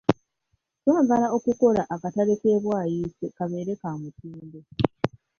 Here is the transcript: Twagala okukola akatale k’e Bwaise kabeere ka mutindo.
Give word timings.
Twagala 0.81 1.27
okukola 1.37 1.81
akatale 1.93 2.33
k’e 2.41 2.55
Bwaise 2.63 3.25
kabeere 3.37 3.73
ka 3.81 3.89
mutindo. 4.01 4.59